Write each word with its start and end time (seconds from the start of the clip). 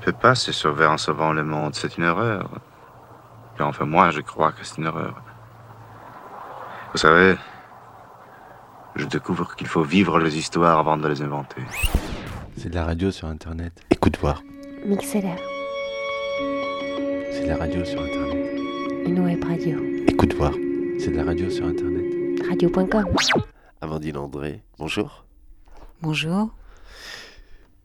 peut 0.00 0.12
pas 0.12 0.34
se 0.34 0.52
sauver 0.52 0.86
en 0.86 0.96
sauvant 0.98 1.32
le 1.32 1.42
monde, 1.44 1.74
c'est 1.74 1.96
une 1.96 2.04
erreur. 2.04 2.48
Et 3.58 3.62
enfin, 3.62 3.84
moi, 3.84 4.10
je 4.10 4.20
crois 4.20 4.52
que 4.52 4.64
c'est 4.64 4.78
une 4.78 4.86
erreur. 4.86 5.14
Vous 6.92 6.98
savez, 6.98 7.36
je 8.96 9.04
découvre 9.06 9.54
qu'il 9.54 9.66
faut 9.66 9.82
vivre 9.82 10.18
les 10.18 10.36
histoires 10.38 10.78
avant 10.78 10.96
de 10.96 11.06
les 11.08 11.22
inventer. 11.22 11.62
C'est 12.56 12.70
de 12.70 12.74
la 12.74 12.84
radio 12.84 13.10
sur 13.10 13.28
Internet. 13.28 13.82
Écoute 13.90 14.18
voir. 14.18 14.42
Mixeler, 14.84 15.36
C'est 17.32 17.42
de 17.44 17.48
la 17.48 17.56
radio 17.56 17.84
sur 17.84 18.00
Internet. 18.02 18.60
une 19.06 19.20
web 19.20 19.44
radio. 19.44 19.78
Écoute 20.08 20.34
voir. 20.34 20.52
C'est 20.98 21.10
de 21.10 21.16
la 21.16 21.24
radio 21.24 21.48
sur 21.50 21.66
Internet. 21.66 22.04
Radio.com. 22.48 23.04
Amandine 23.80 24.16
André, 24.16 24.62
bonjour. 24.78 25.24
Bonjour. 26.02 26.50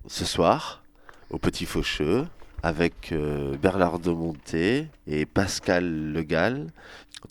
Ce 0.07 0.25
soir, 0.25 0.81
au 1.29 1.37
Petit 1.37 1.65
Faucheux, 1.65 2.27
avec 2.63 3.11
euh, 3.11 3.57
Bernard 3.57 3.99
de 3.99 4.11
Monté 4.11 4.87
et 5.07 5.25
Pascal 5.25 6.11
Legal, 6.13 6.67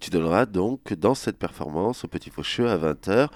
tu 0.01 0.11
donneras 0.11 0.47
donc 0.47 0.93
dans 0.95 1.15
cette 1.15 1.39
performance 1.39 2.05
au 2.05 2.09
Petit 2.09 2.31
Faucheux 2.31 2.69
à 2.69 2.77
20h 2.77 3.29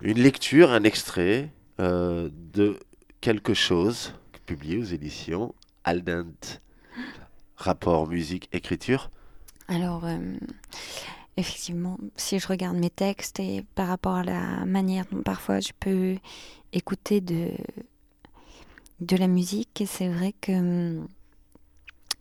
une 0.00 0.18
lecture, 0.18 0.70
un 0.70 0.84
extrait 0.84 1.50
euh, 1.80 2.28
de 2.52 2.78
quelque 3.20 3.54
chose 3.54 4.14
publié 4.46 4.78
aux 4.78 4.84
éditions 4.84 5.54
Aldent. 5.84 6.60
Rapport 7.56 8.06
musique-écriture. 8.06 9.10
Alors, 9.66 10.04
euh, 10.04 10.36
effectivement, 11.36 11.98
si 12.16 12.38
je 12.38 12.46
regarde 12.46 12.76
mes 12.76 12.90
textes 12.90 13.40
et 13.40 13.64
par 13.74 13.88
rapport 13.88 14.14
à 14.14 14.24
la 14.24 14.64
manière 14.64 15.04
dont 15.10 15.22
parfois 15.22 15.60
je 15.60 15.72
peux 15.78 16.16
écouter 16.72 17.20
de, 17.20 17.50
de 19.00 19.16
la 19.16 19.26
musique, 19.26 19.84
c'est 19.86 20.08
vrai 20.08 20.34
que 20.40 20.52
hum, 20.52 21.08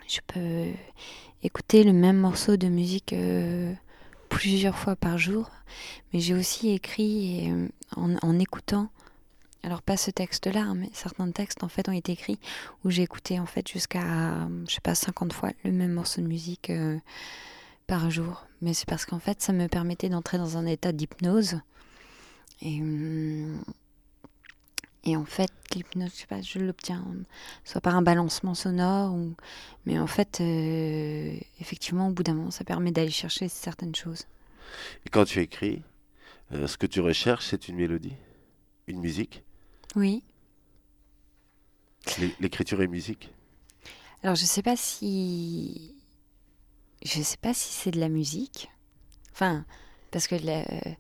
je 0.08 0.20
peux 0.28 0.72
écouter 1.44 1.84
le 1.84 1.94
même 1.94 2.18
morceau 2.18 2.58
de 2.58 2.68
musique 2.68 3.14
euh, 3.14 3.74
plusieurs 4.30 4.78
fois 4.78 4.96
par 4.96 5.18
jour, 5.18 5.50
mais 6.14 6.20
j'ai 6.20 6.34
aussi 6.34 6.70
écrit 6.70 7.52
euh, 7.52 7.68
en, 7.96 8.16
en 8.22 8.40
écoutant. 8.40 8.90
Alors 9.64 9.82
pas 9.82 9.98
ce 9.98 10.12
texte-là, 10.12 10.62
hein, 10.62 10.76
mais 10.76 10.90
certains 10.94 11.30
textes 11.32 11.64
en 11.64 11.68
fait 11.68 11.90
ont 11.90 11.94
été 11.94 12.14
écrits 12.14 12.40
où 12.86 12.90
j'ai 12.90 13.04
écouté 13.04 13.40
en 13.40 13.46
fait 13.46 13.68
jusqu'à 13.68 14.48
je 14.68 14.74
sais 14.74 14.82
pas 14.82 14.96
50 14.96 15.34
fois 15.34 15.52
le 15.66 15.72
même 15.72 15.92
morceau 15.92 16.22
de 16.22 16.28
musique 16.28 16.70
euh, 16.70 16.98
par 17.88 18.10
jour. 18.12 18.46
Mais 18.62 18.74
c'est 18.74 18.88
parce 18.88 19.06
qu'en 19.06 19.20
fait, 19.20 19.42
ça 19.42 19.54
me 19.54 19.68
permettait 19.68 20.10
d'entrer 20.10 20.38
dans 20.38 20.58
un 20.58 20.66
état 20.66 20.92
d'hypnose. 20.92 21.62
Et, 22.62 22.82
hum, 22.82 23.62
et 25.08 25.16
en 25.16 25.24
fait, 25.24 25.52
l'hypnose, 25.74 26.12
je 26.14 26.20
sais 26.20 26.28
pas, 26.28 26.42
je 26.42 26.60
l'obtiens 26.60 27.06
soit 27.64 27.80
par 27.80 27.96
un 27.96 28.02
balancement 28.02 28.54
sonore, 28.54 29.14
ou... 29.14 29.36
mais 29.86 29.98
en 29.98 30.06
fait, 30.06 30.40
euh, 30.42 31.38
effectivement, 31.62 32.10
au 32.10 32.12
bout 32.12 32.24
d'un 32.24 32.34
moment, 32.34 32.52
ça 32.52 32.66
permet 32.66 32.92
d'aller 32.92 33.10
chercher 33.10 33.48
certaines 33.48 33.96
choses. 33.96 34.26
Et 35.06 35.10
quand 35.10 35.24
tu 35.24 35.40
écris, 35.40 35.82
euh, 36.52 36.68
ce 36.68 36.78
que 36.78 36.86
tu 36.86 37.00
recherches, 37.00 37.48
c'est 37.48 37.70
une 37.70 37.78
mélodie, 37.78 38.16
une 38.88 39.00
musique? 39.00 39.44
Oui. 39.96 40.24
L'é- 42.20 42.36
L'écriture 42.42 42.82
et 42.82 42.88
musique? 42.88 43.32
Alors, 44.24 44.36
je 44.36 44.44
sais 44.46 44.62
pas 44.64 44.76
si. 44.76 45.96
Je 47.06 47.22
sais 47.22 47.38
pas 47.38 47.54
si 47.54 47.72
c'est 47.72 47.92
de 47.92 48.00
la 48.00 48.10
musique. 48.10 48.70
Enfin, 49.32 49.66
parce 50.12 50.28
que, 50.28 50.36
euh, 50.36 50.92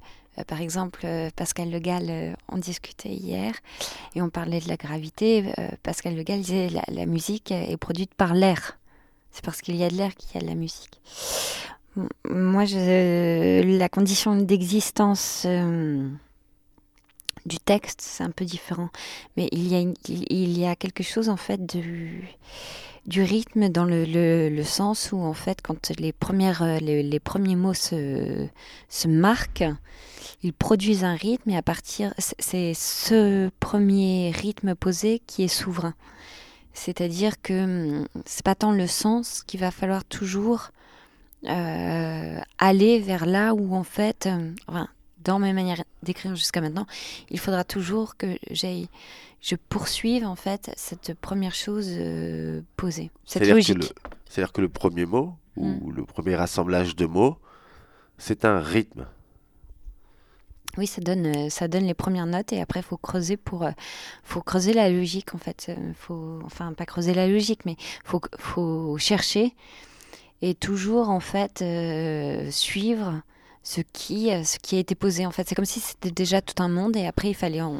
par 0.45 0.61
exemple, 0.61 1.01
euh, 1.05 1.29
Pascal 1.35 1.71
Le 1.71 1.79
Gall, 1.79 2.05
euh, 2.09 2.33
on 2.49 2.57
discutait 2.57 3.13
hier 3.13 3.53
et 4.15 4.21
on 4.21 4.29
parlait 4.29 4.59
de 4.59 4.67
la 4.67 4.77
gravité. 4.77 5.45
euh, 5.57 5.69
Pascal 5.83 6.15
Le 6.15 6.23
Gall 6.23 6.41
disait 6.41 6.69
la, 6.69 6.83
la 6.87 7.05
musique 7.05 7.51
est 7.51 7.77
produite 7.77 8.13
par 8.13 8.33
l'air. 8.33 8.77
C'est 9.31 9.43
parce 9.43 9.61
qu'il 9.61 9.75
y 9.75 9.83
a 9.83 9.89
de 9.89 9.95
l'air 9.95 10.15
qu'il 10.15 10.35
y 10.35 10.37
a 10.37 10.41
de 10.41 10.47
la 10.47 10.55
musique. 10.55 10.99
Moi, 12.29 12.65
la 12.65 13.89
condition 13.89 14.35
d'existence 14.35 15.43
euh, 15.45 16.07
du 17.45 17.57
texte, 17.57 18.01
c'est 18.01 18.23
un 18.23 18.31
peu 18.31 18.45
différent. 18.45 18.89
Mais 19.35 19.47
il 19.51 20.57
y 20.57 20.65
a, 20.65 20.75
quelque 20.75 21.03
chose, 21.03 21.29
en 21.29 21.37
fait, 21.37 21.65
du 21.65 22.27
du 23.07 23.23
rythme 23.23 23.69
dans 23.69 23.85
le, 23.85 24.05
le, 24.05 24.49
le 24.49 24.63
sens 24.63 25.11
où 25.13 25.17
en 25.19 25.33
fait 25.33 25.61
quand 25.61 25.91
les 25.99 26.11
premières 26.11 26.61
euh, 26.61 26.77
les, 26.79 27.03
les 27.03 27.19
premiers 27.19 27.55
mots 27.55 27.73
se, 27.73 28.47
se 28.89 29.07
marquent 29.07 29.65
ils 30.43 30.53
produisent 30.53 31.03
un 31.03 31.15
rythme 31.15 31.49
et 31.51 31.57
à 31.57 31.61
partir 31.61 32.13
c'est- 32.17 32.73
ce 32.75 33.49
premier 33.59 34.31
rythme 34.31 34.75
posé 34.75 35.21
qui 35.25 35.43
est 35.43 35.47
souverain. 35.47 35.93
C'est-à-dire 36.73 37.41
que 37.41 37.63
hum, 37.63 38.07
c'est 38.25 38.43
pas 38.45 38.55
tant 38.55 38.71
le 38.71 38.87
sens 38.87 39.43
qu'il 39.47 39.59
va 39.59 39.71
falloir 39.71 40.05
toujours 40.05 40.69
euh, 41.45 42.39
aller 42.57 42.99
vers 42.99 43.25
là 43.25 43.53
où 43.53 43.75
en 43.75 43.83
fait 43.83 44.27
euh, 44.27 44.51
enfin, 44.67 44.87
dans 45.27 45.39
mes 45.39 45.53
manières 45.53 45.83
d'écrire 46.03 46.35
jusqu'à 46.35 46.61
maintenant 46.61 46.87
il 47.29 47.39
faudra 47.39 47.63
toujours 47.63 48.15
que 48.17 48.37
j'aille 48.49 48.87
je 49.41 49.55
poursuive 49.55 50.25
en 50.25 50.35
fait 50.35 50.71
cette 50.75 51.13
première 51.13 51.53
chose 51.53 51.87
euh, 51.91 52.61
posée, 52.75 53.11
cette 53.25 53.43
C'est-à-dire 53.43 53.53
que 53.65 53.73
logique. 53.73 53.77
le- 53.77 54.09
C'est-à-dire 54.29 54.51
que 54.51 54.61
le 54.61 54.69
premier 54.69 55.05
mot, 55.05 55.35
ou 55.55 55.65
Mm. 55.67 55.91
le 55.95 56.05
premier 56.05 56.35
assemblage 56.35 56.95
de 56.95 57.05
mots, 57.05 57.37
c'est 58.17 58.45
un 58.45 58.59
rythme. 58.59 59.05
Oui, 60.77 60.85
ça 60.87 61.01
donne, 61.01 61.25
euh, 61.27 61.49
ça 61.49 61.67
donne 61.67 61.85
les 61.85 61.93
premières 61.93 62.25
notes 62.27 62.51
et 62.53 62.61
après 62.61 62.81
faut 62.81 62.97
creuser 62.97 63.37
pour, 63.37 63.63
euh, 63.63 63.71
faut 64.23 64.41
creuser 64.41 64.73
la 64.73 64.89
logique 64.89 65.33
en 65.33 65.39
fait. 65.39 65.71
Faut, 65.95 66.39
enfin 66.45 66.73
pas 66.73 66.85
creuser 66.85 67.13
la 67.13 67.27
logique, 67.27 67.65
mais 67.65 67.75
faut, 68.03 68.21
faut 68.37 68.97
chercher 68.97 69.53
et 70.41 70.53
toujours 70.55 71.09
en 71.09 71.19
fait 71.19 71.61
euh, 71.63 72.49
suivre 72.51 73.21
ce 73.67 73.81
qui, 73.81 74.31
euh, 74.31 74.45
ce 74.45 74.59
qui 74.59 74.77
a 74.77 74.79
été 74.79 74.95
posé 74.95 75.25
en 75.25 75.31
fait. 75.31 75.47
C'est 75.47 75.55
comme 75.55 75.65
si 75.65 75.81
c'était 75.81 76.11
déjà 76.11 76.41
tout 76.41 76.63
un 76.63 76.69
monde 76.69 76.95
et 76.95 77.05
après 77.05 77.29
il 77.29 77.33
fallait 77.33 77.61
en. 77.61 77.75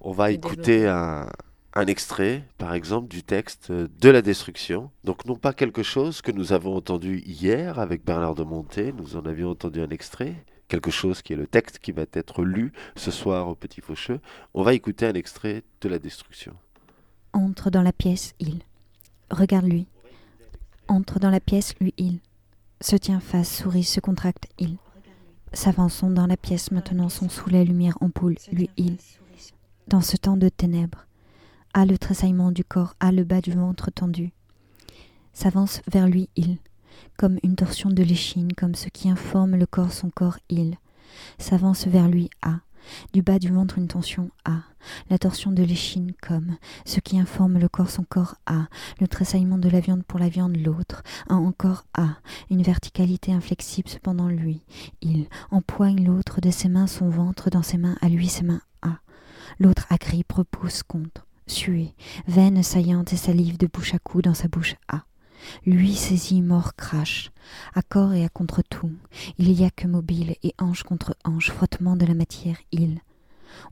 On 0.00 0.12
va 0.12 0.30
écouter 0.30 0.86
un, 0.86 1.28
un 1.74 1.86
extrait, 1.86 2.44
par 2.56 2.72
exemple, 2.72 3.08
du 3.08 3.22
texte 3.22 3.70
euh, 3.70 3.88
de 4.00 4.08
la 4.08 4.22
destruction. 4.22 4.90
Donc 5.04 5.26
non 5.26 5.36
pas 5.36 5.52
quelque 5.52 5.82
chose 5.82 6.22
que 6.22 6.32
nous 6.32 6.54
avons 6.54 6.74
entendu 6.74 7.22
hier 7.26 7.78
avec 7.78 8.02
Bernard 8.02 8.34
de 8.34 8.44
Monté, 8.44 8.92
nous 8.92 9.16
en 9.16 9.26
avions 9.26 9.50
entendu 9.50 9.82
un 9.82 9.90
extrait, 9.90 10.34
quelque 10.68 10.90
chose 10.90 11.20
qui 11.20 11.34
est 11.34 11.36
le 11.36 11.46
texte 11.46 11.80
qui 11.80 11.92
va 11.92 12.06
être 12.14 12.42
lu 12.42 12.72
ce 12.96 13.10
soir 13.10 13.48
au 13.48 13.54
Petit 13.54 13.82
Faucheux. 13.82 14.20
On 14.54 14.62
va 14.62 14.72
écouter 14.72 15.04
un 15.04 15.14
extrait 15.14 15.64
de 15.82 15.88
la 15.90 15.98
destruction. 15.98 16.54
Entre 17.34 17.68
dans 17.68 17.82
la 17.82 17.92
pièce, 17.92 18.34
il. 18.40 18.60
Regarde-lui. 19.30 19.86
Entre 20.86 21.18
dans 21.18 21.30
la 21.30 21.40
pièce, 21.40 21.74
lui, 21.78 21.92
il. 21.98 22.20
Se 22.80 22.96
tient 22.96 23.20
face, 23.20 23.56
sourit, 23.58 23.84
se 23.84 24.00
contracte, 24.00 24.46
il. 24.58 24.76
S'avançons 25.52 26.10
dans 26.10 26.26
la 26.26 26.36
pièce, 26.36 26.70
maintenant 26.70 27.08
sont 27.08 27.28
sous 27.28 27.50
la 27.50 27.64
lumière 27.64 27.98
ampoule, 28.00 28.36
lui, 28.52 28.70
il. 28.76 28.98
Dans 29.88 30.00
ce 30.00 30.16
temps 30.16 30.36
de 30.36 30.48
ténèbres. 30.48 31.06
A 31.74 31.86
le 31.86 31.98
tressaillement 31.98 32.52
du 32.52 32.64
corps, 32.64 32.94
a 33.00 33.10
le 33.10 33.24
bas 33.24 33.40
du 33.40 33.52
ventre 33.52 33.90
tendu. 33.90 34.32
S'avance 35.32 35.82
vers 35.90 36.06
lui, 36.06 36.28
il. 36.36 36.58
Comme 37.16 37.38
une 37.42 37.56
torsion 37.56 37.90
de 37.90 38.02
l'échine, 38.02 38.52
comme 38.52 38.74
ce 38.74 38.88
qui 38.88 39.10
informe 39.10 39.56
le 39.56 39.66
corps 39.66 39.92
son 39.92 40.10
corps, 40.10 40.38
il. 40.48 40.76
S'avance 41.38 41.86
vers 41.86 42.08
lui, 42.08 42.30
a. 42.42 42.60
Du 43.12 43.22
bas 43.22 43.38
du 43.38 43.52
ventre 43.52 43.78
une 43.78 43.88
tension, 43.88 44.30
a. 44.44 44.62
La 45.10 45.18
torsion 45.18 45.50
de 45.52 45.62
l'échine, 45.62 46.12
comme. 46.22 46.56
Ce 46.84 47.00
qui 47.00 47.18
informe 47.18 47.58
le 47.58 47.68
corps 47.68 47.90
son 47.90 48.04
corps 48.04 48.36
a, 48.46 48.68
le 49.00 49.08
tressaillement 49.08 49.58
de 49.58 49.68
la 49.68 49.80
viande 49.80 50.04
pour 50.04 50.18
la 50.18 50.28
viande 50.28 50.56
l'autre, 50.56 51.02
un 51.28 51.36
encore 51.36 51.84
a, 51.94 52.18
une 52.50 52.62
verticalité 52.62 53.32
inflexible 53.32 53.88
cependant 53.88 54.28
lui, 54.28 54.62
il 55.02 55.26
empoigne 55.50 56.04
l'autre 56.04 56.40
de 56.40 56.50
ses 56.50 56.68
mains 56.68 56.86
son 56.86 57.08
ventre 57.08 57.50
dans 57.50 57.62
ses 57.62 57.78
mains 57.78 57.96
à 58.00 58.08
lui 58.08 58.28
ses 58.28 58.44
mains 58.44 58.62
a, 58.82 58.98
l'autre 59.58 59.86
agrippe, 59.90 60.32
repousse 60.32 60.82
contre, 60.82 61.26
suée, 61.46 61.94
veine 62.26 62.62
saillante 62.62 63.12
et 63.12 63.16
salive 63.16 63.58
de 63.58 63.66
bouche 63.66 63.94
à 63.94 63.98
cou 63.98 64.22
dans 64.22 64.34
sa 64.34 64.48
bouche 64.48 64.76
a. 64.88 65.04
Lui 65.66 65.94
saisit, 65.94 66.42
mort, 66.42 66.74
crache, 66.76 67.30
à 67.74 67.82
corps 67.82 68.12
et 68.12 68.24
à 68.24 68.28
contre 68.28 68.62
tout, 68.62 68.92
il 69.38 69.52
y 69.52 69.64
a 69.64 69.70
que 69.70 69.86
mobile 69.86 70.36
et 70.42 70.54
hanche 70.58 70.82
contre 70.82 71.16
hanche, 71.24 71.50
frottement 71.50 71.96
de 71.96 72.06
la 72.06 72.14
matière, 72.14 72.58
il 72.72 73.00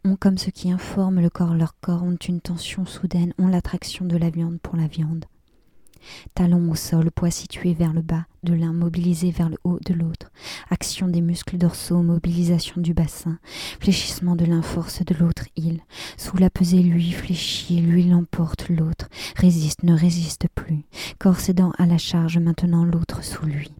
ont 0.04 0.16
comme 0.16 0.38
ce 0.38 0.50
qui 0.50 0.70
informe 0.70 1.20
le 1.20 1.30
corps 1.30 1.54
leur 1.54 1.78
corps, 1.80 2.02
ont 2.02 2.16
une 2.16 2.40
tension 2.40 2.86
soudaine, 2.86 3.34
ont 3.38 3.48
l'attraction 3.48 4.04
de 4.04 4.16
la 4.16 4.30
viande 4.30 4.58
pour 4.60 4.76
la 4.76 4.86
viande. 4.86 5.24
Talon 6.34 6.70
au 6.70 6.74
sol, 6.76 7.10
poids 7.10 7.30
situé 7.30 7.74
vers 7.74 7.92
le 7.92 8.02
bas 8.02 8.26
de 8.44 8.54
l'un, 8.54 8.72
mobilisé 8.72 9.32
vers 9.32 9.48
le 9.48 9.58
haut 9.64 9.80
de 9.84 9.92
l'autre. 9.92 10.30
Action 10.70 11.08
des 11.08 11.20
muscles 11.20 11.58
dorsaux, 11.58 12.02
mobilisation 12.02 12.80
du 12.80 12.94
bassin, 12.94 13.38
fléchissement 13.80 14.36
de 14.36 14.44
l'un, 14.44 14.62
force 14.62 15.04
de 15.04 15.14
l'autre, 15.14 15.35
il. 15.56 15.80
Sous 16.16 16.36
la 16.36 16.50
pesée, 16.50 16.82
lui 16.82 17.10
fléchit, 17.12 17.80
lui 17.80 18.04
l'emporte, 18.04 18.68
l'autre. 18.68 19.08
Résiste, 19.36 19.82
ne 19.82 19.96
résiste 19.96 20.46
plus. 20.54 20.84
Corps 21.18 21.40
cédant 21.40 21.72
à 21.78 21.86
la 21.86 21.98
charge, 21.98 22.38
maintenant 22.38 22.84
l'autre 22.84 23.24
sous 23.24 23.46
lui. 23.46 23.72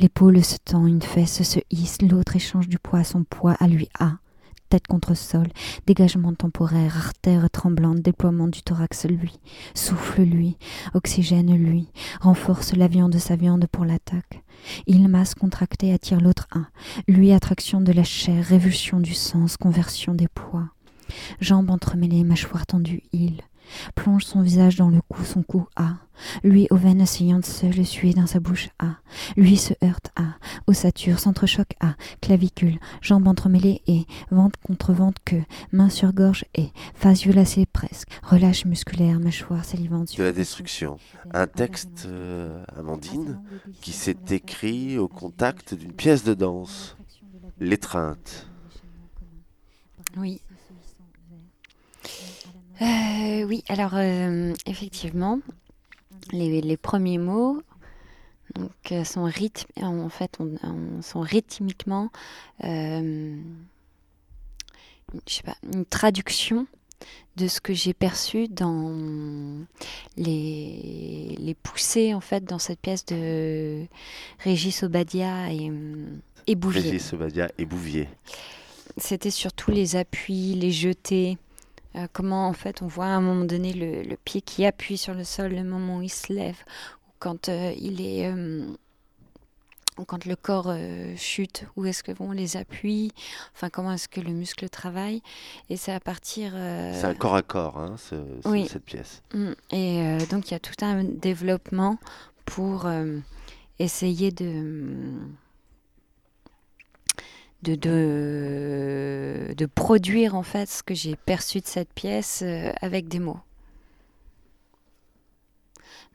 L'épaule 0.00 0.42
se 0.44 0.56
tend, 0.64 0.86
une 0.86 1.02
fesse 1.02 1.42
se 1.42 1.60
hisse, 1.70 2.00
l'autre 2.02 2.36
échange 2.36 2.68
du 2.68 2.78
poids 2.78 3.00
à 3.00 3.04
son 3.04 3.24
poids, 3.24 3.54
à 3.60 3.68
lui 3.68 3.88
a. 3.98 4.14
tête 4.70 4.86
contre 4.86 5.14
sol, 5.14 5.48
dégagement 5.86 6.34
temporaire, 6.34 6.96
artère 6.96 7.48
tremblante, 7.50 8.00
déploiement 8.00 8.48
du 8.48 8.62
thorax, 8.62 9.06
lui, 9.06 9.38
souffle, 9.74 10.22
lui, 10.22 10.58
oxygène, 10.94 11.56
lui, 11.56 11.88
renforce 12.20 12.74
la 12.74 12.88
viande 12.88 13.12
de 13.12 13.18
sa 13.18 13.36
viande 13.36 13.66
pour 13.70 13.84
l'attaque. 13.84 14.42
Il 14.86 15.08
masse 15.08 15.34
contracté 15.34 15.92
attire 15.92 16.20
l'autre 16.20 16.48
un, 16.52 16.66
lui 17.06 17.32
attraction 17.32 17.80
de 17.80 17.92
la 17.92 18.04
chair, 18.04 18.44
révulsion 18.44 19.00
du 19.00 19.14
sens, 19.14 19.56
conversion 19.56 20.14
des 20.14 20.28
poids. 20.28 20.68
Jambes 21.40 21.70
entremêlées, 21.70 22.24
mâchoire 22.24 22.66
tendue, 22.66 23.02
il 23.12 23.42
plonge 23.94 24.24
son 24.24 24.42
visage 24.42 24.76
dans 24.76 24.90
le 24.90 25.00
cou, 25.08 25.24
son 25.24 25.42
cou 25.42 25.66
A. 25.76 25.96
Lui, 26.42 26.66
aux 26.70 26.76
veines 26.76 27.06
saillantes 27.06 27.46
seul, 27.46 27.84
suer 27.86 28.12
dans 28.12 28.26
sa 28.26 28.40
bouche 28.40 28.70
A. 28.78 28.96
Lui 29.36 29.56
se 29.56 29.74
heurte 29.84 30.10
A. 30.16 30.36
Ossature, 30.66 31.20
s'entrechoque 31.20 31.74
A. 31.80 31.94
Clavicule, 32.20 32.78
jambes 33.00 33.28
entremêlées 33.28 33.82
et 33.86 34.04
ventre 34.30 34.58
contre 34.60 34.92
ventre 34.92 35.20
que, 35.24 35.36
main 35.72 35.88
sur 35.90 36.12
gorge 36.12 36.44
et 36.54 36.70
face 36.94 37.22
violacée 37.22 37.66
presque. 37.66 38.08
Relâche 38.22 38.64
musculaire, 38.64 39.20
mâchoire 39.20 39.64
salivante. 39.64 40.16
De 40.16 40.24
la 40.24 40.32
destruction. 40.32 40.98
Un 41.32 41.46
texte, 41.46 42.06
euh, 42.06 42.64
Amandine, 42.76 43.40
qui 43.80 43.92
s'est 43.92 44.16
écrit 44.30 44.98
au 44.98 45.08
contact 45.08 45.74
d'une 45.74 45.92
pièce 45.92 46.24
de 46.24 46.34
danse. 46.34 46.96
L'étreinte. 47.60 48.48
Oui. 50.16 50.40
Euh, 52.80 53.42
oui, 53.44 53.64
alors 53.68 53.92
euh, 53.94 54.54
effectivement, 54.66 55.40
les, 56.32 56.60
les, 56.60 56.76
premiers 56.76 57.18
mots 57.18 57.60
donc, 58.54 58.70
euh, 58.92 59.04
sont, 59.04 59.24
rythme, 59.24 59.66
en 59.82 60.08
fait, 60.08 60.36
on, 60.38 60.54
on, 60.62 61.02
sont 61.02 61.20
rythmiquement 61.20 62.10
je 65.26 65.34
sais 65.34 65.42
pas, 65.42 65.56
une 65.72 65.84
traduction 65.84 66.66
de 67.36 67.48
ce 67.48 67.60
que 67.60 67.72
j'ai 67.72 67.94
perçu 67.94 68.48
dans 68.48 69.64
les, 70.16 71.36
les 71.38 71.54
poussées 71.54 72.12
en 72.14 72.20
fait 72.20 72.44
dans 72.44 72.58
cette 72.58 72.80
pièce 72.80 73.06
de 73.06 73.84
Régis 74.40 74.82
Obadia 74.82 75.52
et, 75.52 75.70
et 76.46 76.54
Bouvier. 76.56 76.82
Régis 76.82 77.12
Obadia 77.12 77.48
et 77.58 77.64
Bouvier. 77.64 78.08
C'était 78.96 79.30
surtout 79.30 79.70
les 79.70 79.96
appuis, 79.96 80.54
les 80.54 80.72
jetés, 80.72 81.38
euh, 81.96 82.06
comment 82.12 82.48
en 82.48 82.52
fait 82.52 82.82
on 82.82 82.86
voit 82.86 83.06
à 83.06 83.08
un 83.08 83.20
moment 83.20 83.44
donné 83.44 83.72
le, 83.72 84.02
le, 84.02 84.16
pied 84.16 84.40
qui 84.40 84.66
appuie 84.66 84.98
sur 84.98 85.14
le 85.14 85.24
sol, 85.24 85.52
le 85.52 85.64
moment 85.64 85.98
où 85.98 86.02
il 86.02 86.10
se 86.10 86.32
lève, 86.32 86.58
ou 87.06 87.12
quand 87.18 87.48
euh, 87.48 87.72
il 87.78 88.00
est, 88.00 88.30
euh, 88.30 88.66
quand 90.06 90.26
le 90.26 90.36
corps 90.36 90.72
chute, 91.16 91.64
où 91.76 91.86
est-ce 91.86 92.02
que 92.02 92.12
vont 92.12 92.30
les 92.30 92.56
appuis, 92.56 93.10
enfin 93.54 93.68
comment 93.68 93.92
est-ce 93.92 94.08
que 94.08 94.20
le 94.20 94.30
muscle 94.30 94.68
travaille, 94.68 95.22
et 95.70 95.76
c'est 95.76 95.92
à 95.92 96.00
partir. 96.00 96.52
C'est 96.52 97.04
un 97.04 97.14
corps 97.14 97.34
à 97.34 97.42
corps, 97.42 97.78
hein, 97.78 97.96
ce, 97.96 98.14
oui. 98.44 98.68
cette 98.68 98.84
pièce. 98.84 99.22
Et 99.72 100.18
donc 100.30 100.50
il 100.50 100.52
y 100.52 100.54
a 100.54 100.60
tout 100.60 100.84
un 100.84 101.02
développement 101.02 101.98
pour 102.44 102.88
essayer 103.80 104.30
de 104.30 105.14
de, 107.62 107.74
de, 107.74 109.54
de, 109.56 109.66
produire 109.66 110.34
en 110.34 110.42
fait 110.42 110.68
ce 110.68 110.82
que 110.82 110.94
j'ai 110.94 111.16
perçu 111.16 111.60
de 111.60 111.66
cette 111.66 111.92
pièce 111.92 112.42
euh, 112.44 112.72
avec 112.80 113.08
des 113.08 113.18
mots. 113.18 113.40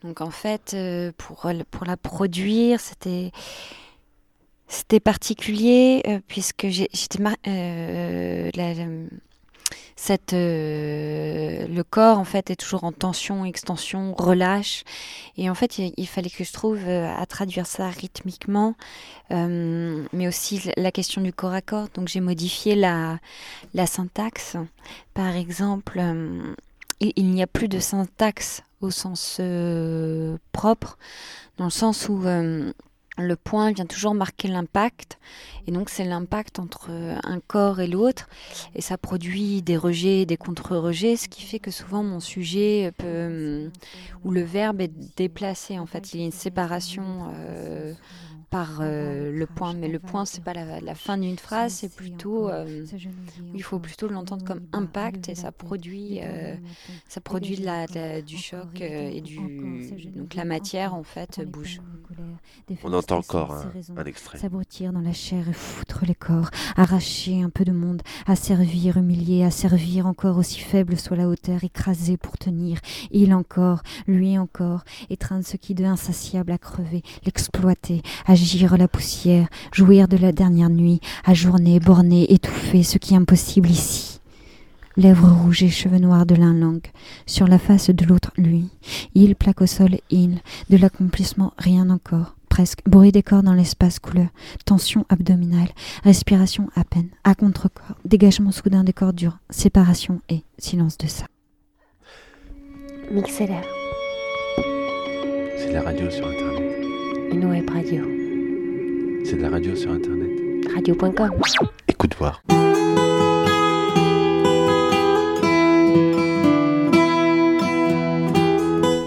Donc 0.03 0.21
en 0.21 0.31
fait, 0.31 0.73
euh, 0.73 1.11
pour, 1.17 1.49
pour 1.71 1.85
la 1.85 1.97
produire, 1.97 2.79
c'était 2.79 3.31
c'était 4.67 4.99
particulier 4.99 6.01
euh, 6.07 6.19
puisque 6.27 6.67
j'étais 6.67 7.21
cette, 10.03 10.33
euh, 10.33 11.65
le 11.65 11.81
corps 11.81 12.19
en 12.19 12.25
fait 12.25 12.51
est 12.51 12.57
toujours 12.57 12.83
en 12.83 12.91
tension, 12.91 13.45
extension, 13.45 14.13
relâche. 14.15 14.83
Et 15.37 15.49
en 15.49 15.55
fait, 15.55 15.77
il, 15.77 16.07
fallait 16.07 16.29
que 16.29 16.43
je 16.43 16.51
trouve 16.51 16.79
euh, 16.85 17.09
à 17.15 17.25
traduire 17.25 17.65
ça 17.65 17.87
rythmiquement, 17.87 18.75
euh, 19.31 20.03
mais 20.11 20.27
aussi 20.27 20.69
la 20.75 20.91
question 20.91 21.21
du 21.21 21.31
corps 21.31 21.53
à 21.53 21.61
corps. 21.61 21.87
Donc 21.93 22.09
j'ai 22.09 22.19
modifié 22.19 22.75
la, 22.75 23.19
syntaxe. 23.85 24.57
Par 25.13 25.37
exemple, 25.37 26.01
il, 26.99 27.31
n'y 27.31 27.41
a 27.41 27.47
plus 27.47 27.69
de 27.69 27.79
syntaxe 27.79 28.61
au 28.81 28.91
sens 28.91 29.39
propre, 30.51 30.97
dans 31.57 31.65
le 31.65 31.71
sens 31.71 32.09
où 32.09 32.21
le 33.17 33.35
point 33.35 33.71
vient 33.71 33.85
toujours 33.85 34.13
marquer 34.13 34.47
l'impact. 34.47 35.19
Et 35.67 35.71
donc, 35.71 35.89
c'est 35.89 36.03
l'impact 36.03 36.59
entre 36.59 36.89
un 36.89 37.39
corps 37.39 37.79
et 37.79 37.87
l'autre. 37.87 38.27
Et 38.75 38.81
ça 38.81 38.97
produit 38.97 39.61
des 39.61 39.77
rejets, 39.77 40.25
des 40.25 40.37
contre-rejets, 40.37 41.15
ce 41.15 41.29
qui 41.29 41.43
fait 41.43 41.59
que 41.59 41.71
souvent 41.71 42.03
mon 42.03 42.19
sujet 42.19 42.91
peut. 42.97 43.69
où 44.23 44.31
le 44.31 44.41
verbe 44.41 44.81
est 44.81 44.91
déplacé. 45.15 45.79
En 45.79 45.85
fait, 45.85 46.13
il 46.13 46.19
y 46.19 46.23
a 46.23 46.25
une 46.25 46.31
séparation. 46.31 47.31
Euh, 47.35 47.93
par 48.53 48.81
euh, 48.81 49.31
le 49.31 49.47
point, 49.47 49.73
mais 49.73 49.87
le 49.87 49.97
point 49.97 50.25
c'est 50.25 50.43
pas 50.43 50.53
la, 50.53 50.79
la 50.79 50.93
fin 50.93 51.17
d'une 51.17 51.39
phrase, 51.39 51.73
c'est 51.73 51.91
plutôt 51.91 52.49
euh, 52.49 52.85
il 53.55 53.63
faut 53.63 53.79
plutôt 53.79 54.07
l'entendre 54.07 54.45
comme 54.45 54.61
impact 54.73 55.27
et 55.27 55.33
ça 55.33 55.51
produit 55.51 56.19
euh, 56.21 56.55
ça 57.07 57.19
produit 57.19 57.55
de 57.55 57.65
la, 57.65 57.87
de 57.87 57.95
la, 57.95 58.21
du 58.21 58.37
choc 58.37 58.79
et 58.79 59.21
du 59.21 59.39
donc 60.15 60.35
la 60.35 60.45
matière 60.45 60.93
en 60.93 61.01
fait 61.01 61.41
bouge. 61.43 61.81
On 62.83 62.93
entend 62.93 63.17
encore 63.17 63.53
un, 63.53 63.71
un 63.97 64.05
extrait. 64.05 64.37
S'abrutir 64.37 64.93
dans 64.93 65.01
la 65.01 65.13
chair 65.13 65.49
et 65.49 65.53
foutre 65.53 66.05
les 66.05 66.13
corps, 66.13 66.51
arracher 66.77 67.41
un 67.41 67.49
peu 67.49 67.65
de 67.65 67.71
monde, 67.71 68.03
asservir, 68.27 68.97
humilier, 68.97 69.43
asservir 69.43 70.05
encore 70.05 70.37
aussi 70.37 70.59
faible 70.59 70.95
soit 70.97 71.17
la 71.17 71.27
hauteur, 71.27 71.63
écraser 71.63 72.17
pour 72.17 72.37
tenir, 72.37 72.77
il 73.09 73.33
encore, 73.33 73.81
lui 74.05 74.37
encore, 74.37 74.83
étreindre 75.09 75.43
ce 75.43 75.57
qui 75.57 75.73
de 75.73 75.85
insatiable 75.85 76.51
a 76.51 76.59
crevé, 76.59 77.01
l'exploiter, 77.25 78.03
agir 78.27 78.42
agir 78.43 78.77
la 78.77 78.89
poussière, 78.89 79.47
jouir 79.71 80.09
de 80.09 80.17
la 80.17 80.33
dernière 80.33 80.69
nuit, 80.69 80.99
ajourner, 81.23 81.79
borner, 81.79 82.31
étouffer 82.33 82.83
ce 82.83 82.97
qui 82.97 83.13
est 83.13 83.17
impossible 83.17 83.69
ici. 83.69 84.19
Lèvres 84.97 85.31
rouges 85.31 85.63
et 85.63 85.69
cheveux 85.69 85.97
noirs 85.97 86.25
de 86.25 86.35
l'un 86.35 86.53
langue, 86.53 86.85
sur 87.25 87.47
la 87.47 87.57
face 87.57 87.89
de 87.89 88.05
l'autre 88.05 88.31
lui. 88.37 88.67
Il 89.15 89.35
plaque 89.35 89.61
au 89.61 89.65
sol, 89.65 89.97
il, 90.09 90.41
de 90.69 90.77
l'accomplissement 90.77 91.53
rien 91.57 91.89
encore, 91.89 92.35
presque, 92.49 92.79
bruit 92.85 93.13
des 93.13 93.23
corps 93.23 93.43
dans 93.43 93.53
l'espace 93.53 93.99
couleur, 93.99 94.27
tension 94.65 95.05
abdominale, 95.07 95.69
respiration 96.03 96.69
à 96.75 96.83
peine, 96.83 97.09
à 97.23 97.35
contre-corps, 97.35 97.95
dégagement 98.03 98.51
soudain 98.51 98.83
des 98.83 98.93
corps 98.93 99.13
durs, 99.13 99.39
séparation 99.49 100.19
et 100.29 100.43
silence 100.59 100.97
de 100.97 101.07
ça. 101.07 101.25
Mixeller. 103.09 103.61
C'est 105.57 105.71
la 105.71 105.81
radio 105.81 106.09
sur 106.11 106.27
Internet. 106.27 106.85
Une 107.31 107.45
web 107.45 107.69
radio. 107.69 108.22
C'est 109.23 109.37
de 109.37 109.41
la 109.41 109.49
radio 109.49 109.75
sur 109.75 109.91
Internet. 109.91 110.29
Radio.com. 110.73 111.31
Écoute 111.87 112.15
voir. 112.17 112.41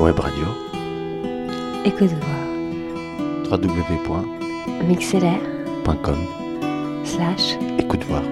Web 0.01 0.19
radio. 0.19 0.47
Écoute 1.85 2.11
voir. 2.11 2.47
www.mixeller.com 3.51 6.17
slash 7.05 7.57
écoute 7.79 8.03
voir. 8.05 8.23